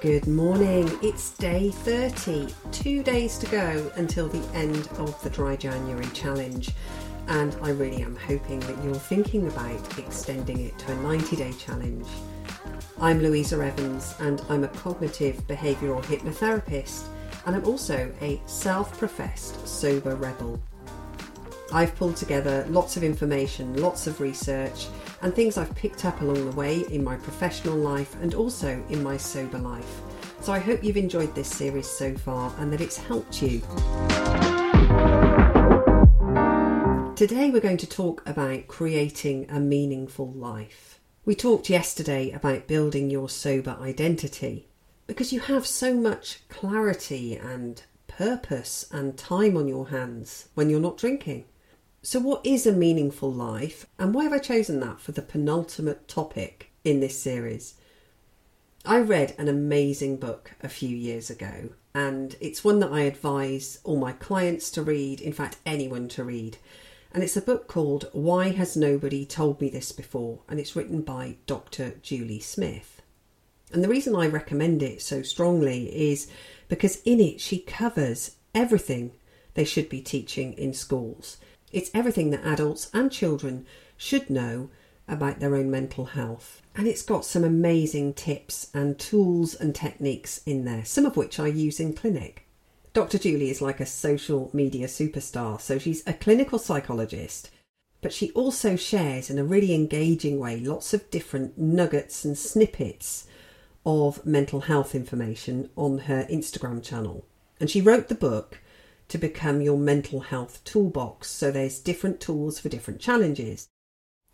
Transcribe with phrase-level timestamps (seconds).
[0.00, 0.90] Good morning.
[1.02, 6.70] It's day 30, two days to go until the end of the Dry January challenge.
[7.28, 11.52] And I really am hoping that you're thinking about extending it to a 90 day
[11.52, 12.06] challenge.
[13.00, 17.06] I'm Louisa Evans, and I'm a cognitive behavioural hypnotherapist,
[17.44, 20.60] and I'm also a self professed sober rebel.
[21.72, 24.86] I've pulled together lots of information, lots of research,
[25.22, 29.02] and things I've picked up along the way in my professional life and also in
[29.02, 30.00] my sober life.
[30.42, 33.60] So I hope you've enjoyed this series so far and that it's helped you.
[37.16, 41.00] Today we're going to talk about creating a meaningful life.
[41.24, 44.68] We talked yesterday about building your sober identity
[45.08, 50.78] because you have so much clarity and purpose and time on your hands when you're
[50.78, 51.44] not drinking.
[52.02, 56.06] So, what is a meaningful life, and why have I chosen that for the penultimate
[56.06, 57.74] topic in this series?
[58.84, 63.80] I read an amazing book a few years ago, and it's one that I advise
[63.82, 66.58] all my clients to read, in fact, anyone to read.
[67.12, 70.40] And it's a book called Why Has Nobody Told Me This Before?
[70.48, 71.94] and it's written by Dr.
[72.02, 73.02] Julie Smith.
[73.72, 76.28] And the reason I recommend it so strongly is
[76.68, 79.12] because in it she covers everything
[79.54, 81.38] they should be teaching in schools.
[81.72, 84.70] It's everything that adults and children should know
[85.08, 86.62] about their own mental health.
[86.74, 91.38] And it's got some amazing tips and tools and techniques in there, some of which
[91.38, 92.46] I use in clinic.
[92.92, 93.18] Dr.
[93.18, 97.50] Julie is like a social media superstar, so she's a clinical psychologist,
[98.00, 103.26] but she also shares in a really engaging way lots of different nuggets and snippets
[103.84, 107.26] of mental health information on her Instagram channel.
[107.60, 108.60] And she wrote the book
[109.08, 111.30] to become your mental health toolbox.
[111.30, 113.68] So there's different tools for different challenges.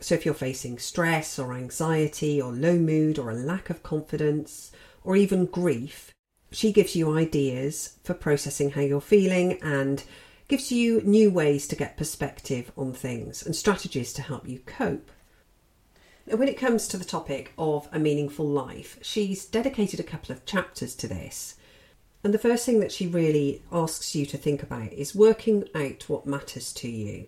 [0.00, 4.70] So if you're facing stress or anxiety or low mood or a lack of confidence
[5.02, 6.12] or even grief,
[6.50, 10.04] she gives you ideas for processing how you're feeling and
[10.46, 15.10] gives you new ways to get perspective on things and strategies to help you cope.
[16.24, 20.46] When it comes to the topic of a meaningful life, she's dedicated a couple of
[20.46, 21.56] chapters to this
[22.24, 26.08] and the first thing that she really asks you to think about is working out
[26.08, 27.26] what matters to you.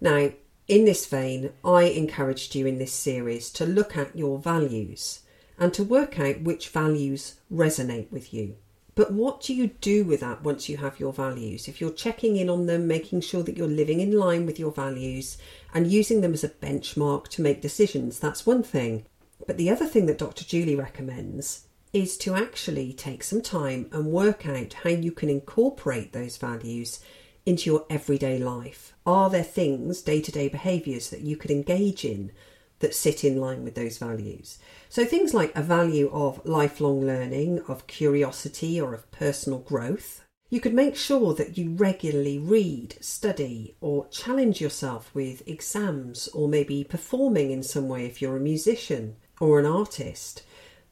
[0.00, 0.32] Now,
[0.68, 5.20] in this vein, I encouraged you in this series to look at your values
[5.58, 8.56] and to work out which values resonate with you.
[8.94, 11.68] But what do you do with that once you have your values?
[11.68, 14.72] If you're checking in on them, making sure that you're living in line with your
[14.72, 15.38] values
[15.72, 19.06] and using them as a benchmark to make decisions, that's one thing.
[19.46, 20.44] But the other thing that Dr.
[20.44, 26.12] Julie recommends is to actually take some time and work out how you can incorporate
[26.12, 27.00] those values
[27.44, 28.94] into your everyday life.
[29.04, 32.30] Are there things, day to day behaviours that you could engage in
[32.78, 34.58] that sit in line with those values?
[34.88, 40.24] So, things like a value of lifelong learning, of curiosity, or of personal growth.
[40.48, 46.48] You could make sure that you regularly read, study, or challenge yourself with exams, or
[46.48, 50.42] maybe performing in some way if you're a musician or an artist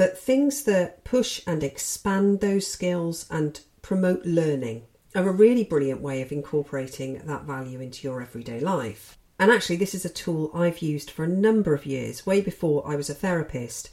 [0.00, 4.82] but things that push and expand those skills and promote learning
[5.14, 9.18] are a really brilliant way of incorporating that value into your everyday life.
[9.38, 12.82] And actually, this is a tool I've used for a number of years, way before
[12.90, 13.90] I was a therapist.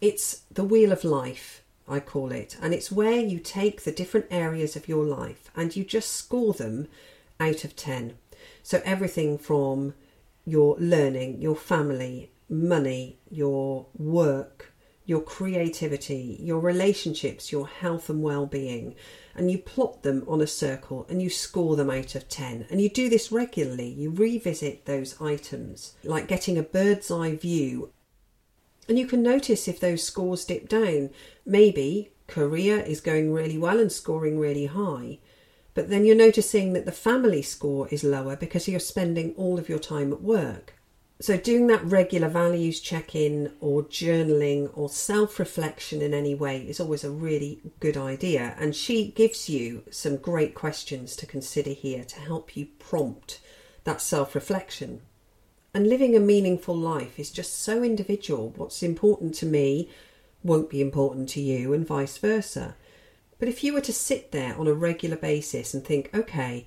[0.00, 4.28] It's the wheel of life, I call it, and it's where you take the different
[4.30, 6.88] areas of your life and you just score them
[7.38, 8.14] out of 10.
[8.62, 9.92] So, everything from
[10.46, 14.73] your learning, your family, money, your work,
[15.06, 18.94] your creativity, your relationships, your health and well being,
[19.34, 22.66] and you plot them on a circle and you score them out of 10.
[22.70, 23.88] And you do this regularly.
[23.88, 27.90] You revisit those items, like getting a bird's eye view.
[28.88, 31.10] And you can notice if those scores dip down.
[31.44, 35.18] Maybe career is going really well and scoring really high.
[35.74, 39.68] But then you're noticing that the family score is lower because you're spending all of
[39.68, 40.73] your time at work.
[41.20, 46.58] So, doing that regular values check in or journaling or self reflection in any way
[46.62, 48.56] is always a really good idea.
[48.58, 53.40] And she gives you some great questions to consider here to help you prompt
[53.84, 55.02] that self reflection.
[55.72, 58.52] And living a meaningful life is just so individual.
[58.56, 59.90] What's important to me
[60.42, 62.74] won't be important to you, and vice versa.
[63.38, 66.66] But if you were to sit there on a regular basis and think, okay,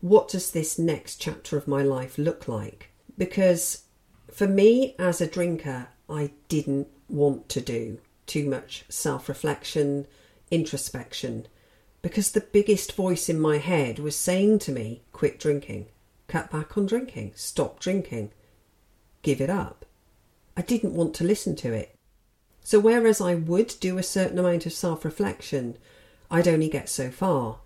[0.00, 2.91] what does this next chapter of my life look like?
[3.22, 3.84] Because
[4.32, 10.08] for me as a drinker, I didn't want to do too much self reflection,
[10.50, 11.46] introspection,
[12.02, 15.86] because the biggest voice in my head was saying to me, quit drinking,
[16.26, 18.32] cut back on drinking, stop drinking,
[19.22, 19.86] give it up.
[20.56, 21.94] I didn't want to listen to it.
[22.64, 25.78] So, whereas I would do a certain amount of self reflection,
[26.28, 27.58] I'd only get so far.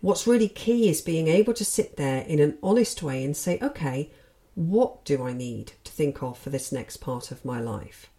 [0.00, 3.58] What's really key is being able to sit there in an honest way and say,
[3.60, 4.10] okay,
[4.54, 8.10] what do I need to think of for this next part of my life?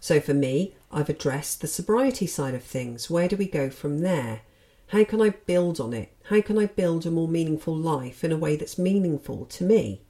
[0.00, 3.08] So for me, I've addressed the sobriety side of things.
[3.08, 4.42] Where do we go from there?
[4.88, 6.14] How can I build on it?
[6.24, 10.02] How can I build a more meaningful life in a way that's meaningful to me?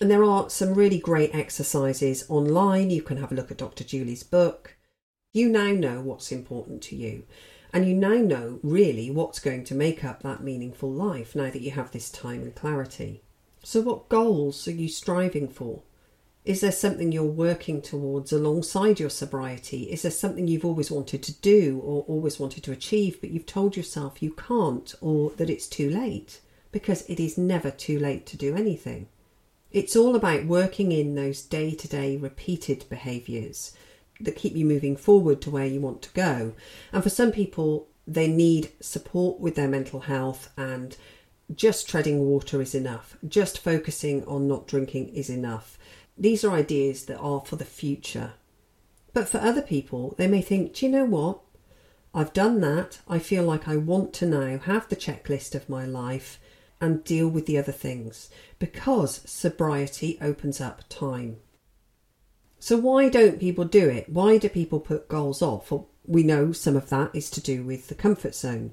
[0.00, 2.90] And there are some really great exercises online.
[2.90, 3.84] You can have a look at Dr.
[3.84, 4.76] Julie's book.
[5.32, 7.24] You now know what's important to you.
[7.72, 11.60] And you now know really what's going to make up that meaningful life now that
[11.60, 13.22] you have this time and clarity.
[13.68, 15.82] So, what goals are you striving for?
[16.44, 19.90] Is there something you're working towards alongside your sobriety?
[19.90, 23.44] Is there something you've always wanted to do or always wanted to achieve, but you've
[23.44, 26.40] told yourself you can't or that it's too late?
[26.70, 29.08] Because it is never too late to do anything.
[29.72, 33.74] It's all about working in those day to day repeated behaviours
[34.20, 36.52] that keep you moving forward to where you want to go.
[36.92, 40.96] And for some people, they need support with their mental health and
[41.54, 43.16] just treading water is enough.
[43.26, 45.78] Just focusing on not drinking is enough.
[46.18, 48.32] These are ideas that are for the future.
[49.12, 51.40] But for other people, they may think, do you know what?
[52.14, 53.00] I've done that.
[53.06, 56.40] I feel like I want to now have the checklist of my life
[56.80, 61.38] and deal with the other things because sobriety opens up time.
[62.58, 64.08] So, why don't people do it?
[64.08, 65.70] Why do people put goals off?
[65.70, 68.72] Well, we know some of that is to do with the comfort zone.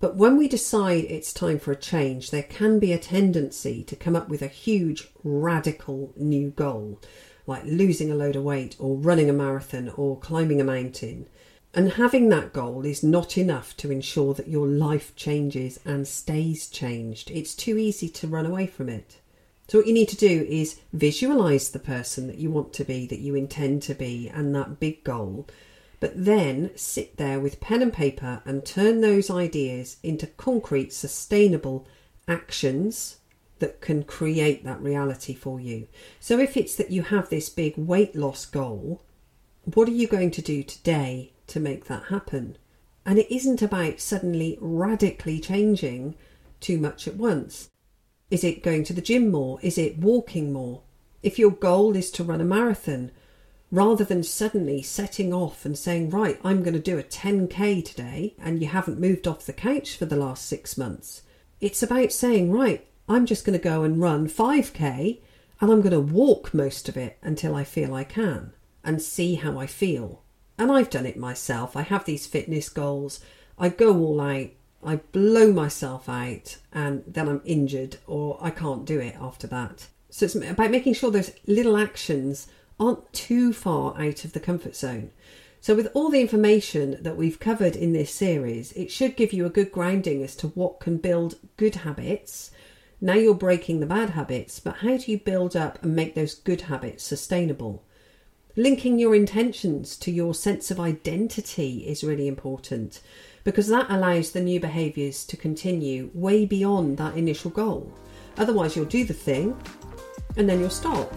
[0.00, 3.96] But when we decide it's time for a change, there can be a tendency to
[3.96, 7.00] come up with a huge, radical new goal,
[7.48, 11.26] like losing a load of weight, or running a marathon, or climbing a mountain.
[11.74, 16.68] And having that goal is not enough to ensure that your life changes and stays
[16.68, 17.30] changed.
[17.32, 19.18] It's too easy to run away from it.
[19.66, 23.06] So, what you need to do is visualize the person that you want to be,
[23.08, 25.46] that you intend to be, and that big goal,
[26.00, 31.86] but then sit there with pen and paper and turn those ideas into concrete, sustainable
[32.26, 33.18] actions
[33.58, 35.88] that can create that reality for you.
[36.20, 39.02] So, if it's that you have this big weight loss goal,
[39.64, 42.56] what are you going to do today to make that happen?
[43.04, 46.14] And it isn't about suddenly radically changing
[46.60, 47.70] too much at once.
[48.30, 49.58] Is it going to the gym more?
[49.62, 50.82] Is it walking more?
[51.22, 53.10] If your goal is to run a marathon,
[53.70, 58.34] rather than suddenly setting off and saying, Right, I'm going to do a 10k today,
[58.38, 61.22] and you haven't moved off the couch for the last six months.
[61.60, 65.20] It's about saying, Right, I'm just going to go and run 5k
[65.60, 68.52] and I'm going to walk most of it until I feel I can
[68.84, 70.22] and see how I feel.
[70.56, 71.76] And I've done it myself.
[71.76, 73.20] I have these fitness goals.
[73.58, 74.48] I go all out,
[74.84, 79.88] I blow myself out, and then I'm injured or I can't do it after that.
[80.10, 82.46] So it's about making sure those little actions
[82.78, 85.10] aren't too far out of the comfort zone.
[85.60, 89.44] So, with all the information that we've covered in this series, it should give you
[89.44, 92.50] a good grounding as to what can build good habits.
[93.00, 96.34] Now you're breaking the bad habits, but how do you build up and make those
[96.34, 97.84] good habits sustainable?
[98.56, 103.00] Linking your intentions to your sense of identity is really important
[103.44, 107.92] because that allows the new behaviours to continue way beyond that initial goal.
[108.36, 109.56] Otherwise, you'll do the thing
[110.36, 111.12] and then you'll stop.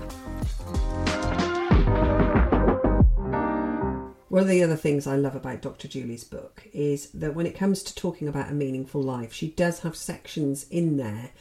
[4.31, 5.89] One of the other things I love about Dr.
[5.89, 9.79] Julie's book is that when it comes to talking about a meaningful life, she does
[9.79, 11.31] have sections in there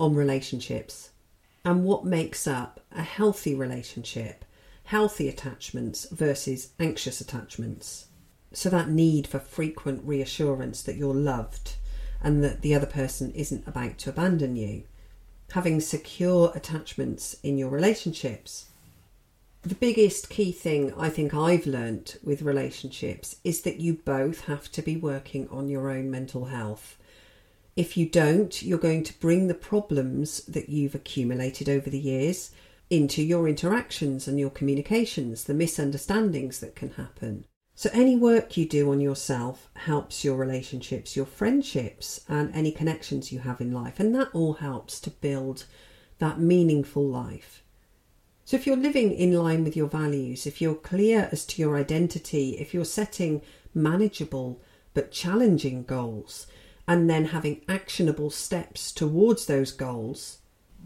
[0.00, 1.10] on relationships
[1.64, 4.44] and what makes up a healthy relationship,
[4.82, 8.06] healthy attachments versus anxious attachments.
[8.52, 11.76] So, that need for frequent reassurance that you're loved
[12.20, 14.82] and that the other person isn't about to abandon you.
[15.52, 18.70] Having secure attachments in your relationships
[19.64, 24.70] the biggest key thing I think I've learnt with relationships is that you both have
[24.72, 26.98] to be working on your own mental health.
[27.74, 32.50] If you don't, you're going to bring the problems that you've accumulated over the years
[32.90, 37.46] into your interactions and your communications, the misunderstandings that can happen.
[37.74, 43.32] So, any work you do on yourself helps your relationships, your friendships, and any connections
[43.32, 45.64] you have in life, and that all helps to build
[46.18, 47.63] that meaningful life.
[48.46, 51.78] So, if you're living in line with your values, if you're clear as to your
[51.78, 53.40] identity, if you're setting
[53.72, 54.60] manageable
[54.92, 56.46] but challenging goals,
[56.86, 60.38] and then having actionable steps towards those goals,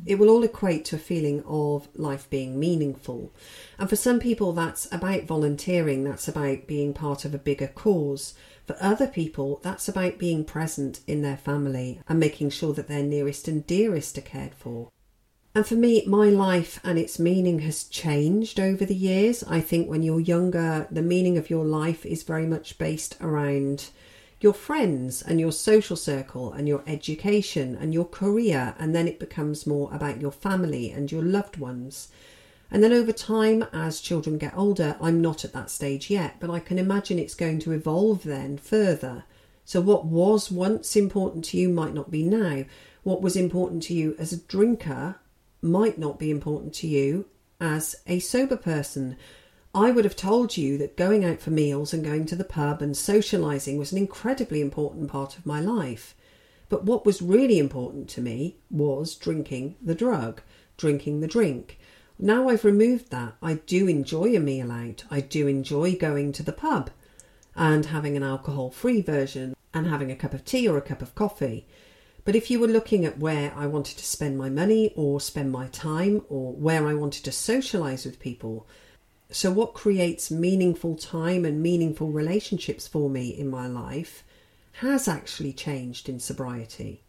[0.06, 3.32] it will all equate to a feeling of life being meaningful.
[3.78, 8.34] And for some people, that's about volunteering, that's about being part of a bigger cause.
[8.66, 13.02] For other people, that's about being present in their family and making sure that their
[13.02, 14.90] nearest and dearest are cared for.
[15.54, 19.42] And for me, my life and its meaning has changed over the years.
[19.44, 23.90] I think when you're younger, the meaning of your life is very much based around
[24.40, 29.18] your friends and your social circle and your education and your career, and then it
[29.18, 32.08] becomes more about your family and your loved ones.
[32.70, 36.50] And then over time, as children get older, I'm not at that stage yet, but
[36.50, 39.24] I can imagine it's going to evolve then further.
[39.64, 42.64] So, what was once important to you might not be now.
[43.02, 45.16] What was important to you as a drinker
[45.60, 47.26] might not be important to you
[47.60, 49.16] as a sober person.
[49.74, 52.80] I would have told you that going out for meals and going to the pub
[52.80, 56.14] and socialising was an incredibly important part of my life.
[56.68, 60.42] But what was really important to me was drinking the drug,
[60.76, 61.78] drinking the drink.
[62.18, 65.04] Now I've removed that, I do enjoy a meal out.
[65.10, 66.90] I do enjoy going to the pub
[67.54, 71.02] and having an alcohol free version and having a cup of tea or a cup
[71.02, 71.66] of coffee.
[72.24, 75.50] But if you were looking at where I wanted to spend my money or spend
[75.50, 78.66] my time or where I wanted to socialise with people,
[79.30, 84.24] so what creates meaningful time and meaningful relationships for me in my life
[84.80, 87.02] has actually changed in sobriety.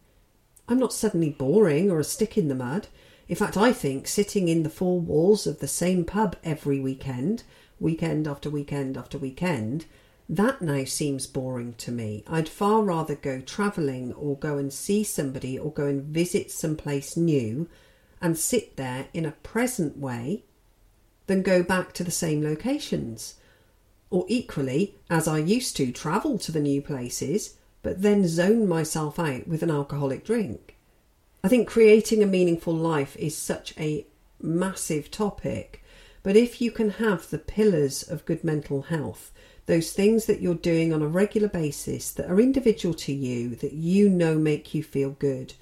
[0.68, 2.88] I'm not suddenly boring or a stick in the mud.
[3.28, 7.44] In fact, I think sitting in the four walls of the same pub every weekend,
[7.80, 9.86] weekend after weekend after weekend,
[10.30, 12.24] that now seems boring to me.
[12.28, 17.18] I'd far rather go travelling or go and see somebody or go and visit someplace
[17.18, 17.68] new
[18.22, 20.44] and sit there in a present way
[21.26, 23.36] than go back to the same locations.
[24.12, 29.20] Or equally, as I used to, travel to the new places but then zone myself
[29.20, 30.76] out with an alcoholic drink.
[31.44, 34.06] I think creating a meaningful life is such a
[34.42, 35.84] massive topic,
[36.22, 39.32] but if you can have the pillars of good mental health,
[39.70, 43.72] those things that you're doing on a regular basis that are individual to you, that
[43.72, 45.54] you know make you feel good.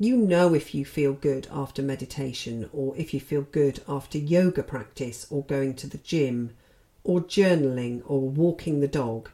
[0.00, 4.64] You know if you feel good after meditation, or if you feel good after yoga
[4.64, 6.56] practice, or going to the gym,
[7.04, 9.30] or journaling, or walking the dog.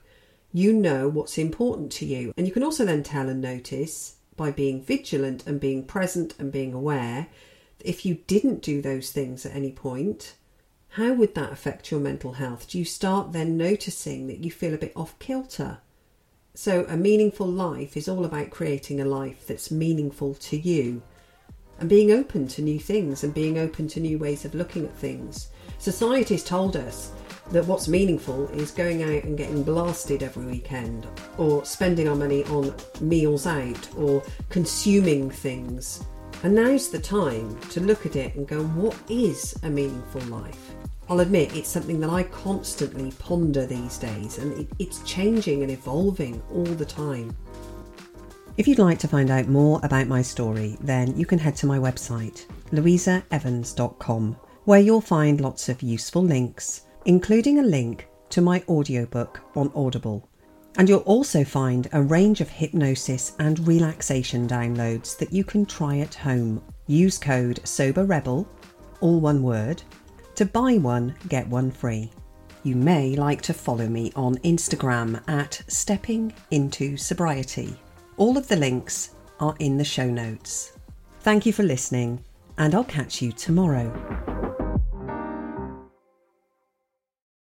[0.52, 2.34] You know what's important to you.
[2.36, 6.52] And you can also then tell and notice by being vigilant and being present and
[6.52, 7.28] being aware
[7.80, 10.34] if you didn't do those things at any point,
[10.90, 12.68] how would that affect your mental health?
[12.68, 15.78] Do you start then noticing that you feel a bit off kilter?
[16.54, 21.02] So, a meaningful life is all about creating a life that's meaningful to you
[21.78, 24.96] and being open to new things and being open to new ways of looking at
[24.96, 25.50] things.
[25.78, 27.12] Society's told us
[27.52, 32.44] that what's meaningful is going out and getting blasted every weekend or spending our money
[32.44, 36.04] on meals out or consuming things.
[36.44, 40.72] And now's the time to look at it and go, what is a meaningful life?
[41.08, 45.70] I'll admit it's something that I constantly ponder these days and it, it's changing and
[45.72, 47.34] evolving all the time.
[48.56, 51.66] If you'd like to find out more about my story, then you can head to
[51.66, 58.62] my website, louisaevans.com, where you'll find lots of useful links, including a link to my
[58.68, 60.27] audiobook on Audible.
[60.78, 65.98] And you'll also find a range of hypnosis and relaxation downloads that you can try
[65.98, 66.62] at home.
[66.86, 68.46] Use code SOBERREBEL,
[69.00, 69.82] all one word,
[70.36, 72.10] to buy one, get one free.
[72.62, 77.76] You may like to follow me on Instagram at Stepping Into Sobriety.
[78.16, 80.72] All of the links are in the show notes.
[81.20, 82.22] Thank you for listening,
[82.56, 84.47] and I'll catch you tomorrow.